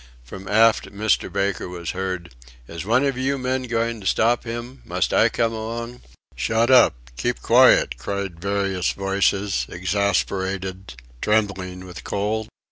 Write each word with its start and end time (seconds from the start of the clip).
From 0.23 0.47
aft 0.47 0.91
Mr. 0.91 1.31
Baker 1.31 1.69
was 1.69 1.91
heard: 1.91 2.33
"Is 2.67 2.85
one 2.85 3.05
of 3.05 3.19
you 3.19 3.37
men 3.37 3.65
going 3.67 4.01
to 4.01 4.07
stop 4.07 4.45
him 4.45 4.81
must 4.83 5.13
I 5.13 5.29
come 5.29 5.53
along?" 5.53 6.01
"Shut 6.35 6.71
up!"... 6.71 6.95
"Keep 7.17 7.43
quiet!" 7.43 7.99
cried 7.99 8.39
various 8.41 8.93
voices, 8.93 9.67
exasperated, 9.69 10.95
trembling 11.21 11.85
with 11.85 12.03
cold. 12.03 12.47